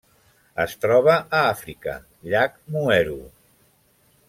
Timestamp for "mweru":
2.79-3.21